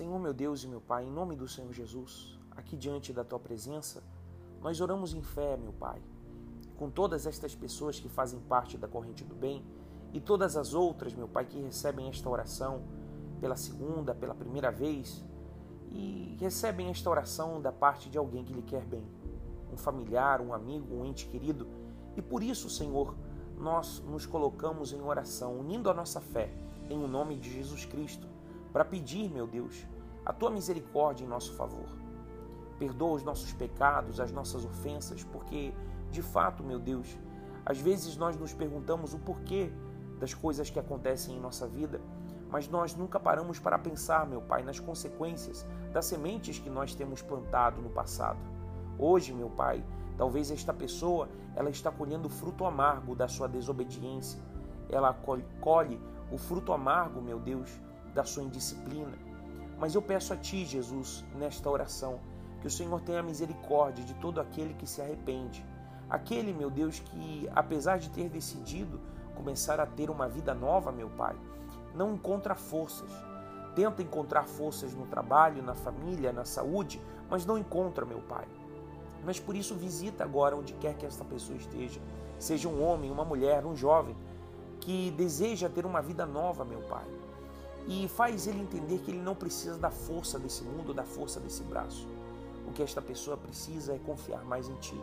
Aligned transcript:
Senhor 0.00 0.18
meu 0.18 0.32
Deus 0.32 0.64
e 0.64 0.66
meu 0.66 0.80
Pai, 0.80 1.04
em 1.04 1.10
nome 1.10 1.36
do 1.36 1.46
Senhor 1.46 1.70
Jesus, 1.74 2.38
aqui 2.52 2.74
diante 2.74 3.12
da 3.12 3.22
tua 3.22 3.38
presença, 3.38 4.02
nós 4.62 4.80
oramos 4.80 5.12
em 5.12 5.20
fé, 5.20 5.58
meu 5.58 5.74
Pai, 5.74 6.00
com 6.78 6.88
todas 6.88 7.26
estas 7.26 7.54
pessoas 7.54 8.00
que 8.00 8.08
fazem 8.08 8.40
parte 8.40 8.78
da 8.78 8.88
corrente 8.88 9.22
do 9.24 9.34
bem 9.34 9.62
e 10.14 10.18
todas 10.18 10.56
as 10.56 10.72
outras, 10.72 11.12
meu 11.12 11.28
Pai, 11.28 11.44
que 11.44 11.60
recebem 11.60 12.08
esta 12.08 12.30
oração 12.30 12.82
pela 13.42 13.56
segunda, 13.56 14.14
pela 14.14 14.34
primeira 14.34 14.70
vez 14.70 15.22
e 15.90 16.34
recebem 16.40 16.88
esta 16.88 17.10
oração 17.10 17.60
da 17.60 17.70
parte 17.70 18.08
de 18.08 18.16
alguém 18.16 18.42
que 18.42 18.54
lhe 18.54 18.62
quer 18.62 18.86
bem, 18.86 19.06
um 19.70 19.76
familiar, 19.76 20.40
um 20.40 20.54
amigo, 20.54 20.94
um 20.94 21.04
ente 21.04 21.26
querido, 21.26 21.68
e 22.16 22.22
por 22.22 22.42
isso, 22.42 22.70
Senhor, 22.70 23.14
nós 23.58 24.02
nos 24.06 24.24
colocamos 24.24 24.94
em 24.94 25.02
oração, 25.02 25.60
unindo 25.60 25.90
a 25.90 25.94
nossa 25.94 26.22
fé 26.22 26.50
em 26.88 26.96
o 26.96 27.06
nome 27.06 27.36
de 27.36 27.52
Jesus 27.52 27.84
Cristo, 27.84 28.39
para 28.72 28.84
pedir, 28.84 29.30
meu 29.30 29.46
Deus, 29.46 29.86
a 30.24 30.32
tua 30.32 30.50
misericórdia 30.50 31.24
em 31.24 31.28
nosso 31.28 31.54
favor. 31.54 31.88
Perdoa 32.78 33.16
os 33.16 33.22
nossos 33.22 33.52
pecados, 33.52 34.20
as 34.20 34.32
nossas 34.32 34.64
ofensas, 34.64 35.24
porque, 35.24 35.74
de 36.10 36.22
fato, 36.22 36.62
meu 36.62 36.78
Deus, 36.78 37.18
às 37.64 37.78
vezes 37.78 38.16
nós 38.16 38.36
nos 38.36 38.54
perguntamos 38.54 39.12
o 39.12 39.18
porquê 39.18 39.72
das 40.18 40.34
coisas 40.34 40.70
que 40.70 40.78
acontecem 40.78 41.36
em 41.36 41.40
nossa 41.40 41.66
vida, 41.66 42.00
mas 42.50 42.68
nós 42.68 42.94
nunca 42.94 43.20
paramos 43.20 43.58
para 43.58 43.78
pensar, 43.78 44.26
meu 44.26 44.40
Pai, 44.40 44.62
nas 44.62 44.80
consequências 44.80 45.66
das 45.92 46.06
sementes 46.06 46.58
que 46.58 46.68
nós 46.68 46.94
temos 46.94 47.22
plantado 47.22 47.80
no 47.80 47.90
passado. 47.90 48.38
Hoje, 48.98 49.32
meu 49.32 49.48
Pai, 49.50 49.84
talvez 50.16 50.50
esta 50.50 50.72
pessoa 50.72 51.28
ela 51.54 51.70
está 51.70 51.90
colhendo 51.90 52.26
o 52.26 52.30
fruto 52.30 52.64
amargo 52.64 53.14
da 53.14 53.28
sua 53.28 53.48
desobediência. 53.48 54.40
Ela 54.88 55.14
colhe 55.60 56.00
o 56.30 56.36
fruto 56.36 56.72
amargo, 56.72 57.20
meu 57.20 57.38
Deus, 57.38 57.80
da 58.14 58.24
sua 58.24 58.42
indisciplina. 58.42 59.16
Mas 59.78 59.94
eu 59.94 60.02
peço 60.02 60.32
a 60.32 60.36
Ti, 60.36 60.64
Jesus, 60.64 61.24
nesta 61.34 61.70
oração, 61.70 62.20
que 62.60 62.66
o 62.66 62.70
Senhor 62.70 63.00
tenha 63.00 63.22
misericórdia 63.22 64.04
de 64.04 64.14
todo 64.14 64.40
aquele 64.40 64.74
que 64.74 64.86
se 64.86 65.00
arrepende. 65.00 65.64
Aquele, 66.08 66.52
meu 66.52 66.70
Deus, 66.70 67.00
que 67.00 67.48
apesar 67.54 67.98
de 67.98 68.10
ter 68.10 68.28
decidido 68.28 69.00
começar 69.34 69.80
a 69.80 69.86
ter 69.86 70.10
uma 70.10 70.28
vida 70.28 70.52
nova, 70.52 70.92
meu 70.92 71.08
Pai, 71.10 71.34
não 71.94 72.14
encontra 72.14 72.54
forças. 72.54 73.10
Tenta 73.74 74.02
encontrar 74.02 74.44
forças 74.44 74.92
no 74.92 75.06
trabalho, 75.06 75.62
na 75.62 75.74
família, 75.74 76.32
na 76.32 76.44
saúde, 76.44 77.00
mas 77.30 77.46
não 77.46 77.56
encontra, 77.56 78.04
meu 78.04 78.20
Pai. 78.20 78.46
Mas 79.24 79.38
por 79.38 79.54
isso 79.54 79.74
visita 79.74 80.24
agora 80.24 80.56
onde 80.56 80.72
quer 80.74 80.94
que 80.94 81.06
esta 81.06 81.24
pessoa 81.24 81.56
esteja, 81.56 82.00
seja 82.38 82.68
um 82.68 82.82
homem, 82.82 83.10
uma 83.10 83.24
mulher, 83.24 83.64
um 83.64 83.76
jovem, 83.76 84.16
que 84.80 85.10
deseja 85.12 85.68
ter 85.68 85.86
uma 85.86 86.02
vida 86.02 86.26
nova, 86.26 86.64
meu 86.64 86.80
Pai. 86.80 87.04
E 87.90 88.06
faz 88.06 88.46
ele 88.46 88.60
entender 88.60 88.98
que 88.98 89.10
ele 89.10 89.18
não 89.18 89.34
precisa 89.34 89.76
da 89.76 89.90
força 89.90 90.38
desse 90.38 90.62
mundo, 90.62 90.94
da 90.94 91.02
força 91.02 91.40
desse 91.40 91.64
braço. 91.64 92.06
O 92.64 92.70
que 92.70 92.84
esta 92.84 93.02
pessoa 93.02 93.36
precisa 93.36 93.92
é 93.92 93.98
confiar 93.98 94.44
mais 94.44 94.68
em 94.68 94.76
Ti, 94.76 95.02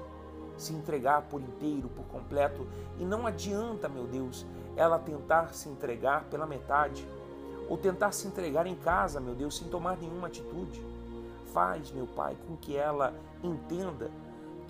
se 0.55 0.71
entregar 0.71 1.23
por 1.23 1.41
inteiro, 1.41 1.89
por 1.89 2.05
completo, 2.05 2.65
e 2.97 3.03
não 3.03 3.27
adianta, 3.27 3.89
meu 3.89 4.07
Deus, 4.07 4.45
ela 4.77 4.97
tentar 4.97 5.53
se 5.53 5.67
entregar 5.67 6.23
pela 6.29 6.47
metade, 6.47 7.05
ou 7.67 7.77
tentar 7.77 8.13
se 8.13 8.25
entregar 8.25 8.65
em 8.65 8.75
casa, 8.75 9.19
meu 9.19 9.35
Deus, 9.35 9.57
sem 9.57 9.67
tomar 9.67 9.97
nenhuma 9.97 10.27
atitude. 10.27 10.81
Faz, 11.53 11.91
meu 11.91 12.07
Pai, 12.07 12.37
com 12.47 12.55
que 12.55 12.77
ela 12.77 13.13
entenda 13.43 14.09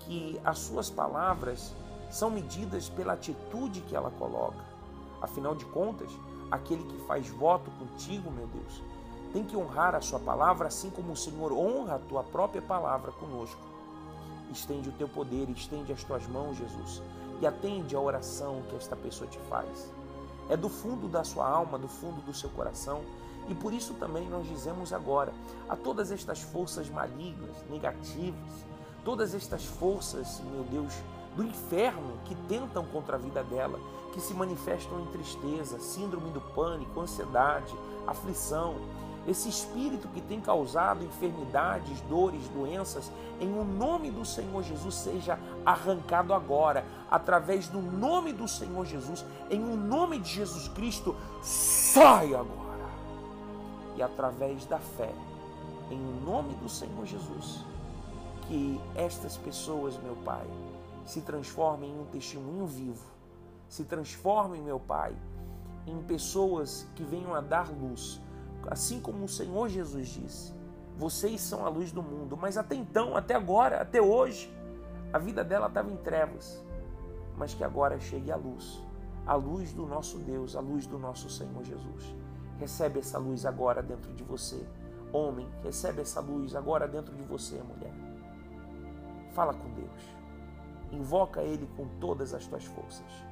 que 0.00 0.40
as 0.44 0.58
suas 0.58 0.90
palavras 0.90 1.72
são 2.10 2.30
medidas 2.30 2.88
pela 2.88 3.12
atitude 3.12 3.80
que 3.82 3.94
ela 3.94 4.10
coloca. 4.10 4.64
Afinal 5.22 5.54
de 5.54 5.64
contas, 5.66 6.10
aquele 6.50 6.84
que 6.84 6.98
faz 7.06 7.28
voto 7.28 7.70
contigo, 7.72 8.30
meu 8.30 8.46
Deus, 8.46 8.82
tem 9.32 9.44
que 9.44 9.56
honrar 9.56 9.94
a 9.94 10.00
sua 10.00 10.18
palavra 10.18 10.68
assim 10.68 10.90
como 10.90 11.12
o 11.12 11.16
Senhor 11.16 11.52
honra 11.52 11.96
a 11.96 11.98
tua 11.98 12.22
própria 12.22 12.62
palavra 12.62 13.12
conosco. 13.12 13.60
Estende 14.50 14.88
o 14.88 14.92
teu 14.92 15.08
poder, 15.08 15.48
estende 15.50 15.92
as 15.92 16.02
tuas 16.02 16.26
mãos, 16.26 16.56
Jesus, 16.56 17.02
e 17.40 17.46
atende 17.46 17.94
a 17.94 18.00
oração 18.00 18.62
que 18.68 18.76
esta 18.76 18.96
pessoa 18.96 19.28
te 19.28 19.38
faz. 19.40 19.92
É 20.48 20.56
do 20.56 20.68
fundo 20.68 21.08
da 21.08 21.22
sua 21.24 21.46
alma, 21.46 21.78
do 21.78 21.88
fundo 21.88 22.22
do 22.22 22.32
seu 22.32 22.48
coração, 22.50 23.02
e 23.48 23.54
por 23.54 23.72
isso 23.72 23.94
também 23.94 24.28
nós 24.28 24.46
dizemos 24.46 24.92
agora 24.92 25.32
a 25.68 25.76
todas 25.76 26.10
estas 26.10 26.40
forças 26.40 26.88
malignas, 26.88 27.56
negativas, 27.68 28.66
todas 29.04 29.34
estas 29.34 29.64
forças, 29.64 30.40
meu 30.52 30.64
Deus, 30.64 30.92
do 31.38 31.44
inferno 31.44 32.18
que 32.24 32.34
tentam 32.48 32.84
contra 32.86 33.14
a 33.14 33.18
vida 33.18 33.44
dela, 33.44 33.78
que 34.12 34.20
se 34.20 34.34
manifestam 34.34 35.00
em 35.00 35.06
tristeza, 35.06 35.78
síndrome 35.78 36.30
do 36.32 36.40
pânico, 36.40 37.00
ansiedade, 37.00 37.72
aflição, 38.08 38.74
esse 39.24 39.48
espírito 39.48 40.08
que 40.08 40.20
tem 40.20 40.40
causado 40.40 41.04
enfermidades, 41.04 42.00
dores, 42.08 42.48
doenças, 42.48 43.12
em 43.40 43.56
o 43.56 43.62
nome 43.62 44.10
do 44.10 44.24
Senhor 44.24 44.64
Jesus 44.64 44.96
seja 44.96 45.38
arrancado 45.64 46.34
agora, 46.34 46.84
através 47.08 47.68
do 47.68 47.80
nome 47.80 48.32
do 48.32 48.48
Senhor 48.48 48.84
Jesus, 48.84 49.24
em 49.48 49.62
o 49.62 49.76
nome 49.76 50.18
de 50.18 50.30
Jesus 50.30 50.66
Cristo, 50.66 51.14
sai 51.40 52.34
agora. 52.34 52.88
E 53.96 54.02
através 54.02 54.64
da 54.64 54.78
fé, 54.78 55.14
em 55.88 56.00
o 56.00 56.20
nome 56.24 56.54
do 56.54 56.68
Senhor 56.68 57.06
Jesus, 57.06 57.64
que 58.48 58.80
estas 58.96 59.36
pessoas, 59.36 59.96
meu 60.02 60.16
Pai, 60.24 60.46
se 61.08 61.20
transformem 61.22 61.90
em 61.90 62.00
um 62.00 62.06
testemunho 62.06 62.66
vivo, 62.66 63.04
se 63.68 63.84
transformem, 63.84 64.62
meu 64.62 64.78
Pai, 64.78 65.16
em 65.86 66.02
pessoas 66.02 66.86
que 66.94 67.02
venham 67.02 67.34
a 67.34 67.40
dar 67.40 67.70
luz 67.70 68.20
assim 68.70 69.00
como 69.00 69.24
o 69.24 69.28
Senhor 69.28 69.68
Jesus 69.68 70.08
disse: 70.08 70.52
vocês 70.98 71.40
são 71.40 71.64
a 71.64 71.68
luz 71.68 71.92
do 71.92 72.02
mundo. 72.02 72.36
Mas 72.36 72.58
até 72.58 72.74
então, 72.74 73.16
até 73.16 73.34
agora, 73.34 73.80
até 73.80 74.02
hoje, 74.02 74.52
a 75.12 75.18
vida 75.18 75.44
dela 75.44 75.68
estava 75.68 75.90
em 75.90 75.96
trevas. 75.96 76.60
Mas 77.36 77.54
que 77.54 77.62
agora 77.62 78.00
chegue 78.00 78.32
a 78.32 78.36
luz, 78.36 78.84
a 79.24 79.36
luz 79.36 79.72
do 79.72 79.86
nosso 79.86 80.18
Deus, 80.18 80.56
a 80.56 80.60
luz 80.60 80.86
do 80.86 80.98
nosso 80.98 81.30
Senhor 81.30 81.62
Jesus. 81.62 82.14
Recebe 82.58 82.98
essa 82.98 83.16
luz 83.16 83.46
agora 83.46 83.80
dentro 83.80 84.12
de 84.12 84.24
você. 84.24 84.66
Homem, 85.12 85.48
recebe 85.62 86.02
essa 86.02 86.20
luz 86.20 86.56
agora 86.56 86.88
dentro 86.88 87.14
de 87.14 87.22
você, 87.22 87.62
mulher. 87.62 87.94
Fala 89.32 89.54
com 89.54 89.70
Deus. 89.74 90.17
Invoca 90.92 91.42
Ele 91.42 91.68
com 91.76 91.86
todas 92.00 92.34
as 92.34 92.46
tuas 92.46 92.64
forças. 92.64 93.27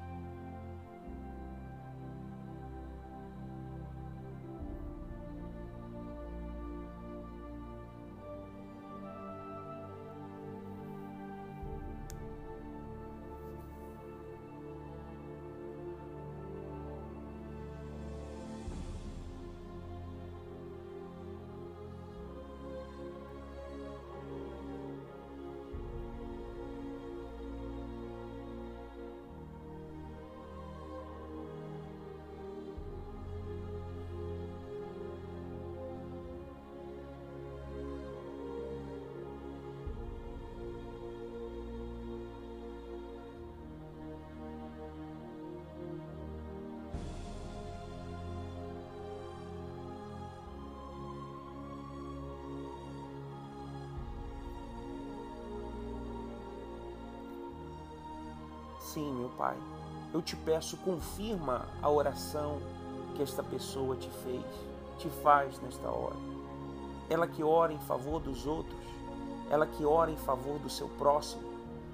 Sim, 58.96 59.12
meu 59.12 59.28
Pai, 59.36 59.54
eu 60.14 60.22
te 60.22 60.34
peço, 60.34 60.78
confirma 60.78 61.66
a 61.82 61.90
oração 61.90 62.56
que 63.14 63.22
esta 63.22 63.42
pessoa 63.42 63.94
te 63.94 64.08
fez, 64.24 64.42
te 64.96 65.10
faz 65.22 65.60
nesta 65.60 65.86
hora. 65.86 66.16
Ela 67.10 67.26
que 67.26 67.42
ora 67.42 67.74
em 67.74 67.78
favor 67.80 68.22
dos 68.22 68.46
outros, 68.46 68.80
ela 69.50 69.66
que 69.66 69.84
ora 69.84 70.10
em 70.10 70.16
favor 70.16 70.58
do 70.60 70.70
seu 70.70 70.88
próximo, 70.88 71.42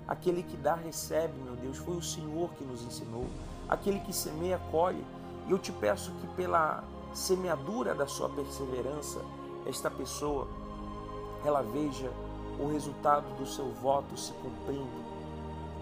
aquele 0.07 0.45
que 0.45 0.57
dá, 0.57 0.77
recebe, 0.77 1.37
meu 1.41 1.57
Deus, 1.57 1.79
foi 1.79 1.97
o 1.97 2.03
Senhor 2.03 2.51
que 2.51 2.63
nos 2.63 2.85
ensinou, 2.85 3.27
aquele 3.69 3.99
que 3.99 4.13
semeia, 4.13 4.61
colhe. 4.71 5.05
E 5.49 5.51
eu 5.51 5.59
te 5.59 5.73
peço 5.73 6.13
que 6.21 6.27
pela 6.37 6.85
semeadura 7.13 7.97
da 7.97 8.07
sua 8.07 8.29
perseverança, 8.29 9.21
esta 9.67 9.91
pessoa, 9.91 10.47
ela 11.45 11.63
veja 11.63 12.13
o 12.61 12.69
resultado 12.69 13.27
do 13.37 13.45
seu 13.45 13.73
voto 13.73 14.17
se 14.17 14.33
cumprindo 14.35 15.12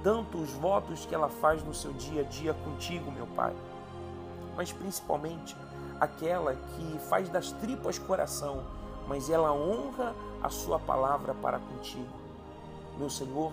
tanto 0.02 0.38
os 0.38 0.50
votos 0.52 1.04
que 1.06 1.14
ela 1.14 1.28
faz 1.28 1.62
no 1.62 1.74
seu 1.74 1.92
dia 1.92 2.22
a 2.22 2.24
dia 2.24 2.54
contigo, 2.54 3.10
meu 3.10 3.26
Pai, 3.28 3.54
mas 4.56 4.72
principalmente 4.72 5.56
aquela 5.98 6.54
que 6.54 6.98
faz 7.08 7.28
das 7.28 7.52
tripas 7.52 7.98
coração 7.98 8.64
mas 9.10 9.28
ela 9.28 9.52
honra 9.52 10.14
a 10.40 10.48
sua 10.48 10.78
palavra 10.78 11.34
para 11.34 11.58
contigo. 11.58 12.14
Meu 12.96 13.10
Senhor, 13.10 13.52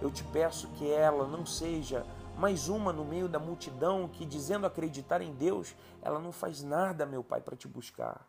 eu 0.00 0.10
te 0.10 0.24
peço 0.24 0.66
que 0.78 0.90
ela 0.90 1.26
não 1.26 1.44
seja 1.44 2.06
mais 2.38 2.68
uma 2.70 2.90
no 2.90 3.04
meio 3.04 3.28
da 3.28 3.38
multidão 3.38 4.08
que, 4.08 4.24
dizendo 4.24 4.66
acreditar 4.66 5.20
em 5.20 5.34
Deus, 5.34 5.74
ela 6.00 6.18
não 6.18 6.32
faz 6.32 6.62
nada, 6.62 7.04
meu 7.04 7.22
Pai, 7.22 7.42
para 7.42 7.54
te 7.54 7.68
buscar, 7.68 8.26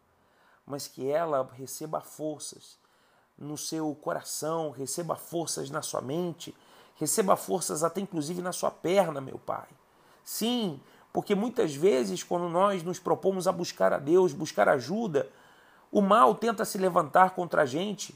mas 0.65 0.85
que 0.85 1.09
ela 1.09 1.49
receba 1.53 2.01
forças 2.01 2.77
no 3.37 3.57
seu 3.57 3.95
coração, 3.95 4.69
receba 4.69 5.15
forças 5.15 5.69
na 5.69 5.81
sua 5.81 6.01
mente, 6.01 6.53
receba 6.95 7.35
forças 7.35 7.83
até 7.83 8.01
inclusive 8.01 8.41
na 8.41 8.51
sua 8.51 8.71
perna, 8.71 9.21
meu 9.21 9.37
Pai. 9.37 9.67
Sim, 10.23 10.79
porque 11.13 11.35
muitas 11.35 11.73
vezes, 11.73 12.23
quando 12.23 12.49
nós 12.49 12.83
nos 12.83 12.99
propomos 12.99 13.47
a 13.47 13.51
buscar 13.51 13.93
a 13.93 13.97
Deus, 13.99 14.33
buscar 14.33 14.67
ajuda, 14.67 15.29
o 15.91 16.01
mal 16.01 16.35
tenta 16.35 16.65
se 16.65 16.77
levantar 16.77 17.31
contra 17.31 17.61
a 17.61 17.65
gente 17.65 18.13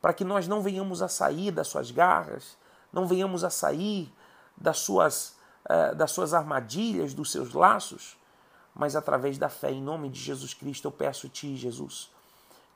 para 0.00 0.12
que 0.12 0.24
nós 0.24 0.46
não 0.46 0.60
venhamos 0.60 1.00
a 1.00 1.08
sair 1.08 1.50
das 1.50 1.68
suas 1.68 1.90
garras, 1.90 2.56
não 2.92 3.06
venhamos 3.06 3.44
a 3.44 3.48
sair 3.48 4.12
das 4.54 4.78
suas, 4.78 5.36
uh, 5.64 5.94
das 5.94 6.10
suas 6.10 6.34
armadilhas, 6.34 7.14
dos 7.14 7.32
seus 7.32 7.54
laços, 7.54 8.16
mas 8.74 8.94
através 8.94 9.38
da 9.38 9.48
fé 9.48 9.70
em 9.70 9.80
nome 9.80 10.10
de 10.10 10.20
Jesus 10.20 10.52
Cristo 10.52 10.88
eu 10.88 10.92
peço-te, 10.92 11.56
Jesus, 11.56 12.10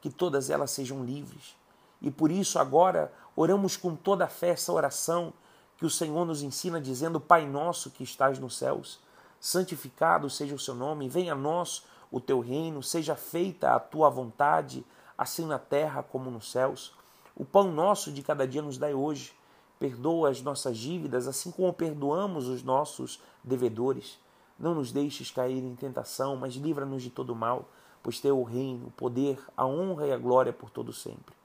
que 0.00 0.08
todas 0.08 0.48
elas 0.48 0.70
sejam 0.70 1.04
livres. 1.04 1.54
E 2.00 2.10
por 2.10 2.30
isso 2.30 2.58
agora 2.58 3.12
oramos 3.34 3.76
com 3.76 3.94
toda 3.94 4.24
a 4.24 4.28
fé 4.28 4.50
essa 4.50 4.72
oração 4.72 5.32
que 5.76 5.86
o 5.86 5.90
Senhor 5.90 6.24
nos 6.24 6.42
ensina, 6.42 6.80
dizendo: 6.80 7.20
Pai 7.20 7.46
nosso 7.46 7.90
que 7.90 8.04
estás 8.04 8.38
nos 8.38 8.56
céus, 8.56 9.00
santificado 9.40 10.28
seja 10.28 10.54
o 10.54 10.58
seu 10.58 10.74
nome, 10.74 11.08
venha 11.08 11.32
a 11.32 11.36
nós 11.36 11.84
o 12.10 12.20
teu 12.20 12.40
reino, 12.40 12.82
seja 12.82 13.14
feita 13.14 13.74
a 13.74 13.80
tua 13.80 14.08
vontade, 14.08 14.84
assim 15.16 15.46
na 15.46 15.58
terra 15.58 16.02
como 16.02 16.30
nos 16.30 16.50
céus. 16.50 16.94
O 17.36 17.44
pão 17.44 17.70
nosso 17.72 18.12
de 18.12 18.22
cada 18.22 18.46
dia 18.46 18.62
nos 18.62 18.78
dai 18.78 18.94
hoje 18.94 19.38
Perdoa 19.78 20.30
as 20.30 20.42
nossas 20.42 20.76
dívidas, 20.76 21.28
assim 21.28 21.52
como 21.52 21.72
perdoamos 21.72 22.48
os 22.48 22.64
nossos 22.64 23.22
devedores. 23.44 24.18
Não 24.58 24.74
nos 24.74 24.90
deixes 24.90 25.30
cair 25.30 25.62
em 25.62 25.76
tentação, 25.76 26.34
mas 26.34 26.54
livra-nos 26.54 27.00
de 27.00 27.10
todo 27.10 27.34
mal, 27.34 27.68
pois 28.02 28.18
teu 28.18 28.40
o 28.40 28.42
reino, 28.42 28.88
o 28.88 28.90
poder, 28.90 29.40
a 29.56 29.64
honra 29.64 30.08
e 30.08 30.12
a 30.12 30.18
glória 30.18 30.52
por 30.52 30.68
todo 30.68 30.92
sempre. 30.92 31.36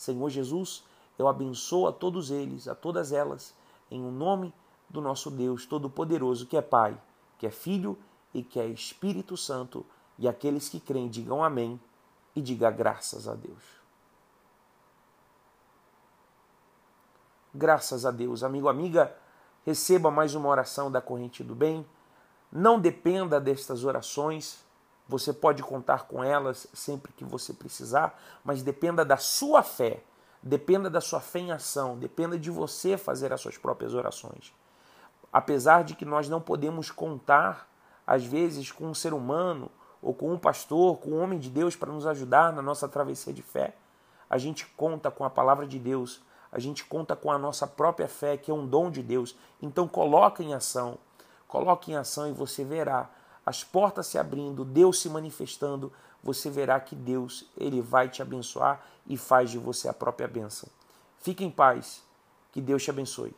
Senhor 0.00 0.30
Jesus, 0.30 0.82
eu 1.18 1.28
abençoo 1.28 1.86
a 1.86 1.92
todos 1.92 2.30
eles, 2.30 2.66
a 2.66 2.74
todas 2.74 3.12
elas, 3.12 3.54
em 3.90 4.02
o 4.02 4.06
um 4.06 4.10
nome 4.10 4.50
do 4.88 4.98
nosso 4.98 5.30
Deus 5.30 5.66
Todo-Poderoso, 5.66 6.46
que 6.46 6.56
é 6.56 6.62
Pai, 6.62 6.98
que 7.36 7.46
é 7.46 7.50
Filho 7.50 7.98
e 8.32 8.42
que 8.42 8.58
é 8.58 8.66
Espírito 8.66 9.36
Santo, 9.36 9.84
e 10.18 10.26
aqueles 10.26 10.70
que 10.70 10.80
creem 10.80 11.06
digam 11.06 11.44
amém 11.44 11.78
e 12.34 12.40
diga 12.40 12.70
graças 12.70 13.28
a 13.28 13.34
Deus. 13.34 13.62
Graças 17.54 18.06
a 18.06 18.10
Deus. 18.10 18.42
Amigo, 18.42 18.70
amiga, 18.70 19.14
receba 19.66 20.10
mais 20.10 20.34
uma 20.34 20.48
oração 20.48 20.90
da 20.90 21.02
corrente 21.02 21.44
do 21.44 21.54
bem. 21.54 21.84
Não 22.50 22.80
dependa 22.80 23.38
destas 23.38 23.84
orações. 23.84 24.64
Você 25.10 25.32
pode 25.32 25.62
contar 25.62 26.06
com 26.06 26.22
elas 26.22 26.66
sempre 26.72 27.12
que 27.12 27.24
você 27.24 27.52
precisar, 27.52 28.18
mas 28.44 28.62
dependa 28.62 29.04
da 29.04 29.16
sua 29.16 29.62
fé. 29.62 30.02
Dependa 30.42 30.88
da 30.88 31.00
sua 31.00 31.20
fé 31.20 31.40
em 31.40 31.52
ação, 31.52 31.98
dependa 31.98 32.38
de 32.38 32.50
você 32.50 32.96
fazer 32.96 33.30
as 33.30 33.42
suas 33.42 33.58
próprias 33.58 33.92
orações. 33.92 34.54
Apesar 35.30 35.84
de 35.84 35.94
que 35.94 36.06
nós 36.06 36.30
não 36.30 36.40
podemos 36.40 36.90
contar, 36.90 37.68
às 38.06 38.24
vezes, 38.24 38.72
com 38.72 38.86
um 38.86 38.94
ser 38.94 39.12
humano, 39.12 39.70
ou 40.00 40.14
com 40.14 40.32
um 40.32 40.38
pastor, 40.38 40.96
com 40.96 41.10
um 41.10 41.22
homem 41.22 41.38
de 41.38 41.50
Deus 41.50 41.76
para 41.76 41.92
nos 41.92 42.06
ajudar 42.06 42.54
na 42.54 42.62
nossa 42.62 42.88
travessia 42.88 43.34
de 43.34 43.42
fé, 43.42 43.74
a 44.30 44.38
gente 44.38 44.64
conta 44.64 45.10
com 45.10 45.24
a 45.24 45.30
palavra 45.30 45.66
de 45.66 45.78
Deus 45.78 46.22
a 46.52 46.58
gente 46.58 46.84
conta 46.84 47.14
com 47.14 47.30
a 47.30 47.38
nossa 47.38 47.66
própria 47.66 48.08
fé, 48.08 48.36
que 48.36 48.50
é 48.50 48.54
um 48.54 48.66
dom 48.66 48.90
de 48.90 49.02
Deus. 49.02 49.36
Então 49.62 49.86
coloque 49.86 50.42
em 50.42 50.52
ação, 50.52 50.98
coloque 51.46 51.92
em 51.92 51.96
ação 51.96 52.28
e 52.28 52.32
você 52.32 52.64
verá 52.64 53.08
as 53.50 53.64
portas 53.64 54.06
se 54.06 54.16
abrindo, 54.16 54.64
Deus 54.64 55.00
se 55.00 55.08
manifestando, 55.08 55.92
você 56.22 56.48
verá 56.48 56.78
que 56.78 56.94
Deus, 56.94 57.44
ele 57.56 57.80
vai 57.80 58.08
te 58.08 58.22
abençoar 58.22 58.80
e 59.08 59.16
faz 59.16 59.50
de 59.50 59.58
você 59.58 59.88
a 59.88 59.92
própria 59.92 60.28
bênção. 60.28 60.68
Fique 61.18 61.44
em 61.44 61.50
paz, 61.50 62.00
que 62.52 62.60
Deus 62.60 62.84
te 62.84 62.90
abençoe. 62.90 63.34